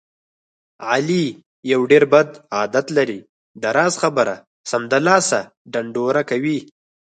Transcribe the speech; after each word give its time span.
علي 0.91 1.25
یو 1.71 1.81
ډېر 1.91 2.03
بد 2.13 2.29
عادت 2.57 2.85
لري. 2.97 3.19
د 3.61 3.63
راز 3.77 3.93
خبره 4.01 4.35
سمدلاسه 4.71 5.39
ډنډوره 5.71 6.21
کوي. 6.29 6.59